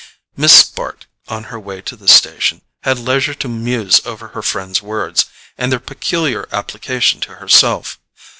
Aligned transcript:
Miss 0.35 0.63
Bart, 0.63 1.05
on 1.27 1.43
her 1.43 1.59
way 1.59 1.79
to 1.81 1.95
the 1.95 2.07
station, 2.07 2.63
had 2.81 2.97
leisure 2.97 3.35
to 3.35 3.47
muse 3.47 4.01
over 4.03 4.29
her 4.29 4.41
friend's 4.41 4.81
words, 4.81 5.25
and 5.59 5.71
their 5.71 5.79
peculiar 5.79 6.49
application 6.51 7.19
to 7.19 7.35
herself. 7.35 7.99